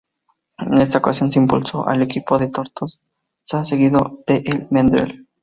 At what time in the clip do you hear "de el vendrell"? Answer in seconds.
4.25-5.27